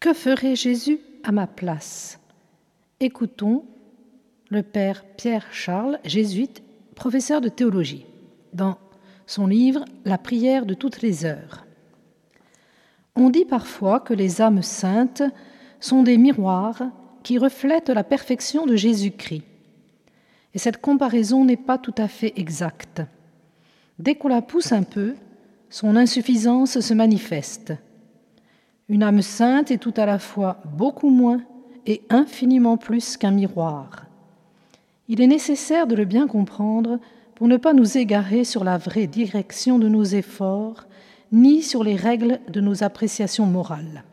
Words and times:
Que 0.00 0.14
ferait 0.14 0.54
Jésus 0.54 1.00
à 1.24 1.32
ma 1.32 1.48
place? 1.48 2.20
Écoutons 3.00 3.64
le 4.48 4.62
père 4.62 5.04
Pierre 5.16 5.48
Charles, 5.50 5.98
jésuite, 6.04 6.62
professeur 6.94 7.40
de 7.40 7.48
théologie, 7.48 8.06
dans 8.52 8.78
son 9.26 9.48
livre 9.48 9.84
La 10.04 10.16
prière 10.16 10.66
de 10.66 10.74
toutes 10.74 11.02
les 11.02 11.24
heures. 11.24 11.66
On 13.16 13.28
dit 13.28 13.44
parfois 13.44 13.98
que 13.98 14.14
les 14.14 14.40
âmes 14.40 14.62
saintes 14.62 15.24
sont 15.80 16.04
des 16.04 16.16
miroirs 16.16 16.84
qui 17.24 17.36
reflètent 17.36 17.90
la 17.90 18.04
perfection 18.04 18.66
de 18.66 18.76
Jésus-Christ. 18.76 19.42
Et 20.54 20.58
cette 20.58 20.80
comparaison 20.80 21.44
n'est 21.44 21.56
pas 21.56 21.76
tout 21.76 21.94
à 21.98 22.06
fait 22.06 22.34
exacte. 22.36 23.02
Dès 23.98 24.14
qu'on 24.14 24.28
la 24.28 24.42
pousse 24.42 24.70
un 24.70 24.84
peu, 24.84 25.16
son 25.70 25.96
insuffisance 25.96 26.78
se 26.78 26.94
manifeste. 26.94 27.74
Une 28.88 29.02
âme 29.02 29.20
sainte 29.20 29.70
est 29.70 29.78
tout 29.78 29.94
à 29.96 30.06
la 30.06 30.18
fois 30.18 30.62
beaucoup 30.76 31.10
moins 31.10 31.42
et 31.86 32.02
infiniment 32.08 32.76
plus 32.76 33.16
qu'un 33.16 33.30
miroir. 33.30 34.06
Il 35.08 35.20
est 35.20 35.26
nécessaire 35.26 35.86
de 35.86 35.94
le 35.94 36.04
bien 36.04 36.26
comprendre 36.26 36.98
pour 37.34 37.48
ne 37.48 37.56
pas 37.56 37.72
nous 37.72 37.98
égarer 37.98 38.44
sur 38.44 38.64
la 38.64 38.78
vraie 38.78 39.06
direction 39.06 39.78
de 39.78 39.88
nos 39.88 40.04
efforts, 40.04 40.86
ni 41.32 41.62
sur 41.62 41.84
les 41.84 41.96
règles 41.96 42.40
de 42.48 42.60
nos 42.60 42.82
appréciations 42.82 43.46
morales. 43.46 44.04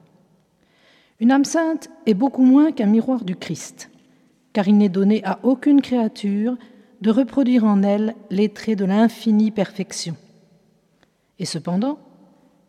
Une 1.21 1.31
âme 1.31 1.45
sainte 1.45 1.89
est 2.05 2.13
beaucoup 2.13 2.43
moins 2.43 2.73
qu'un 2.73 2.87
miroir 2.87 3.23
du 3.23 3.37
Christ, 3.37 3.89
car 4.51 4.67
il 4.67 4.77
n'est 4.77 4.89
donné 4.89 5.23
à 5.23 5.39
aucune 5.43 5.81
créature 5.81 6.57
de 7.01 7.11
reproduire 7.11 7.63
en 7.63 7.81
elle 7.83 8.15
les 8.29 8.49
traits 8.49 8.77
de 8.77 8.85
l'infinie 8.85 9.51
perfection. 9.51 10.15
Et 11.39 11.45
cependant, 11.45 11.99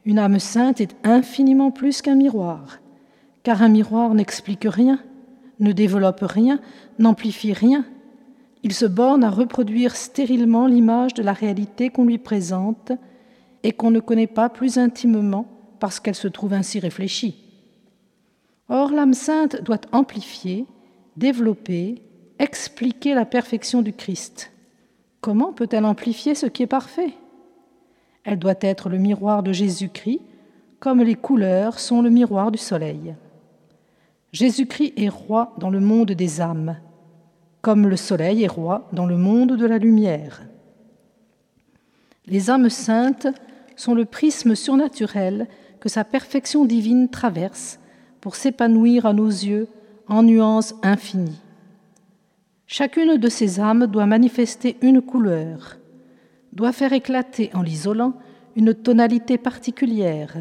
une 0.07 0.21
âme 0.21 0.39
sainte 0.39 0.81
est 0.81 0.97
infiniment 1.05 1.73
plus 1.73 2.01
qu'un 2.01 2.15
miroir, 2.15 2.79
car 3.43 3.61
un 3.63 3.69
miroir 3.69 4.15
n'explique 4.15 4.65
rien, 4.65 5.01
ne 5.59 5.73
développe 5.73 6.23
rien, 6.23 6.61
n'amplifie 7.01 7.53
rien. 7.53 7.85
Il 8.63 8.73
se 8.73 8.87
borne 8.87 9.25
à 9.25 9.31
reproduire 9.31 9.97
stérilement 9.97 10.69
l'image 10.69 11.13
de 11.15 11.25
la 11.25 11.33
réalité 11.33 11.91
qu'on 11.91 12.05
lui 12.05 12.19
présente 12.19 12.93
et 13.65 13.73
qu'on 13.73 13.91
ne 13.91 14.01
connaît 14.01 14.29
pas 14.29 14.49
plus 14.49 14.79
intimement 14.79 15.47
parce 15.81 15.99
qu'elle 15.99 16.15
se 16.15 16.29
trouve 16.29 16.53
ainsi 16.53 16.79
réfléchie. 16.79 17.43
Or, 18.69 18.93
l'âme 18.93 19.15
sainte 19.15 19.63
doit 19.63 19.81
amplifier, 19.93 20.67
développer, 21.17 22.03
expliquer 22.39 23.15
la 23.15 23.25
perfection 23.25 23.83
du 23.83 23.93
Christ. 23.93 24.53
Comment 25.21 25.53
peut-elle 25.53 25.85
amplifier 25.85 26.37
ce 26.37 26.47
qui 26.47 26.63
est 26.63 26.69
parfait? 26.69 27.15
Elle 28.27 28.41
doit 28.41 28.55
être 28.61 28.89
le 28.89 28.99
miroir 28.99 29.43
de 29.43 29.53
Jésus-Christ, 29.53 30.21
comme 30.81 31.01
les 31.01 31.15
couleurs 31.15 31.79
sont 31.79 32.03
le 32.03 32.11
miroir 32.11 32.51
du 32.51 32.59
soleil. 32.59 33.15
Jésus-Christ 34.33 34.95
est 34.97 35.09
roi 35.09 35.55
dans 35.59 35.71
le 35.71 35.81
monde 35.81 36.11
des 36.11 36.41
âmes, 36.41 36.77
comme 37.63 37.89
le 37.89 37.97
soleil 37.97 38.43
est 38.43 38.49
roi 38.49 38.89
dans 38.93 39.07
le 39.07 39.17
monde 39.17 39.57
de 39.57 39.65
la 39.65 39.79
lumière. 39.79 40.43
Les 42.27 42.51
âmes 42.51 42.69
saintes 42.69 43.29
sont 43.77 43.95
le 43.95 44.05
prisme 44.05 44.57
surnaturel 44.57 45.47
que 45.81 45.89
sa 45.89 46.03
perfection 46.03 46.65
divine 46.65 47.09
traverse 47.09 47.79
pour 48.21 48.35
s'épanouir 48.35 49.07
à 49.07 49.13
nos 49.13 49.29
yeux 49.29 49.69
en 50.09 50.25
nuances 50.25 50.75
infinies. 50.83 51.41
Chacune 52.67 53.19
de 53.19 53.29
ces 53.29 53.61
âmes 53.61 53.87
doit 53.87 54.07
manifester 54.07 54.77
une 54.83 55.01
couleur, 55.01 55.77
doit 56.53 56.73
faire 56.73 56.93
éclater 56.93 57.51
en 57.55 57.63
l'isolant 57.63 58.15
une 58.57 58.75
tonalité 58.75 59.39
particulière 59.39 60.35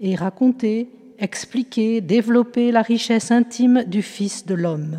et 0.00 0.14
raconter, 0.14 0.90
expliquer, 1.18 2.00
développer 2.00 2.72
la 2.72 2.82
richesse 2.82 3.30
intime 3.30 3.84
du 3.84 4.02
Fils 4.02 4.44
de 4.44 4.54
l'homme. 4.54 4.98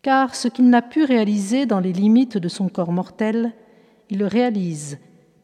Car 0.00 0.34
ce 0.34 0.48
qu'il 0.48 0.70
n'a 0.70 0.80
pu 0.80 1.04
réaliser 1.04 1.66
dans 1.66 1.80
les 1.80 1.92
limites 1.92 2.38
de 2.38 2.48
son 2.48 2.68
corps 2.68 2.92
mortel, 2.92 3.52
il 4.08 4.18
le 4.18 4.26
réalise 4.26 4.98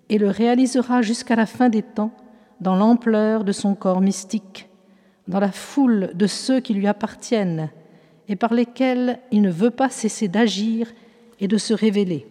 et 0.08 0.18
le 0.18 0.28
réalisera 0.28 1.02
jusqu'à 1.02 1.36
la 1.36 1.46
fin 1.46 1.68
des 1.68 1.82
temps 1.82 2.12
dans 2.60 2.76
l'ampleur 2.76 3.44
de 3.44 3.52
son 3.52 3.74
corps 3.74 4.00
mystique 4.00 4.68
dans 5.28 5.40
la 5.40 5.52
foule 5.52 6.10
de 6.14 6.26
ceux 6.26 6.60
qui 6.60 6.74
lui 6.74 6.86
appartiennent 6.86 7.70
et 8.28 8.36
par 8.36 8.54
lesquels 8.54 9.18
il 9.30 9.42
ne 9.42 9.50
veut 9.50 9.70
pas 9.70 9.88
cesser 9.88 10.28
d'agir 10.28 10.92
et 11.40 11.48
de 11.48 11.58
se 11.58 11.74
révéler, 11.74 12.26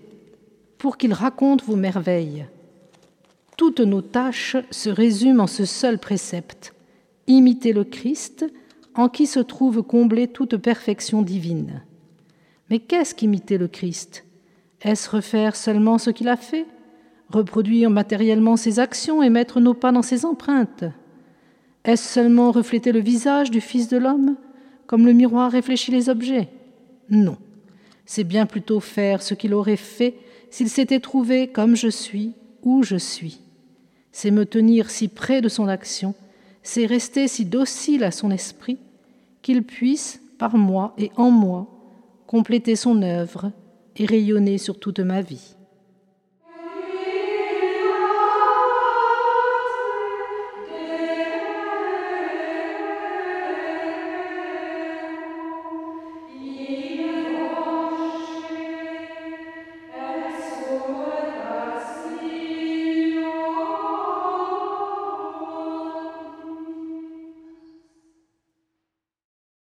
pour 0.78 0.98
qu'il 0.98 1.14
raconte 1.14 1.64
vos 1.64 1.76
merveilles. 1.76 2.46
Toutes 3.58 3.82
nos 3.82 4.02
tâches 4.02 4.58
se 4.72 4.90
résument 4.90 5.44
en 5.44 5.48
ce 5.48 5.66
seul 5.66 6.00
précepte, 6.00 6.74
imiter 7.28 7.74
le 7.74 7.84
Christ, 7.84 8.46
en 8.96 9.10
qui 9.10 9.28
se 9.28 9.40
trouve 9.40 9.84
comblée 9.84 10.28
toute 10.28 10.58
perfection 10.58 11.22
divine. 11.22 11.84
Mais 12.70 12.80
qu'est-ce 12.80 13.16
qu'imiter 13.16 13.58
le 13.58 13.68
Christ? 13.68 14.26
Est-ce 14.82 15.10
refaire 15.10 15.56
seulement 15.56 15.98
ce 15.98 16.10
qu'il 16.10 16.28
a 16.28 16.38
fait? 16.38 16.66
Reproduire 17.30 17.90
matériellement 17.90 18.58
ses 18.58 18.80
actions 18.80 19.24
et 19.24 19.30
mettre 19.30 19.60
nos 19.60 19.74
pas 19.74 19.92
dans 19.92 20.02
ses 20.02 20.26
empreintes? 20.26 20.86
Est-ce 21.84 22.14
seulement 22.14 22.52
refléter 22.52 22.92
le 22.92 23.00
visage 23.00 23.52
du 23.52 23.62
Fils 23.62 23.88
de 23.88 23.98
l'homme, 23.98 24.36
comme 24.88 25.06
le 25.06 25.14
miroir 25.14 25.52
réfléchit 25.52 25.92
les 25.92 26.10
objets? 26.10 26.50
Non. 27.10 27.38
C'est 28.06 28.24
bien 28.24 28.46
plutôt 28.46 28.80
faire 28.80 29.22
ce 29.22 29.34
qu'il 29.34 29.54
aurait 29.54 29.78
fait 29.78 30.16
s'il 30.50 30.70
s'était 30.70 31.00
trouvé 31.00 31.48
comme 31.48 31.76
je 31.76 31.88
suis, 31.88 32.34
où 32.64 32.84
je 32.84 32.96
suis. 32.96 33.40
C'est 34.12 34.32
me 34.32 34.46
tenir 34.46 34.90
si 34.90 35.08
près 35.08 35.42
de 35.42 35.50
son 35.50 35.68
action, 35.68 36.16
c'est 36.62 36.86
rester 36.86 37.28
si 37.28 37.46
docile 37.46 38.04
à 38.04 38.12
son 38.12 38.32
esprit, 38.32 38.78
qu'il 39.42 39.64
puisse, 39.64 40.22
par 40.38 40.56
moi 40.56 40.94
et 40.98 41.12
en 41.18 41.30
moi, 41.30 41.68
compléter 42.28 42.76
son 42.76 43.02
œuvre 43.02 43.52
et 43.98 44.06
rayonner 44.06 44.58
sur 44.58 44.80
toute 44.80 45.00
ma 45.00 45.22
vie. 45.22 45.56